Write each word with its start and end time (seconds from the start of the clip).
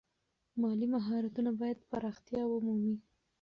مالي 0.61 0.87
مهارتونه 0.95 1.51
باید 1.59 1.79
پراختیا 1.89 2.43
ومومي. 2.49 2.95